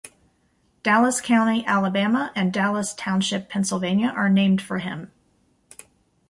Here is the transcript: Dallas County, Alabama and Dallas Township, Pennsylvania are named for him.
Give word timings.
Dallas 0.81 1.21
County, 1.21 1.63
Alabama 1.67 2.31
and 2.35 2.51
Dallas 2.51 2.95
Township, 2.97 3.49
Pennsylvania 3.51 4.07
are 4.07 4.29
named 4.29 4.59
for 4.59 4.79
him. 4.79 5.11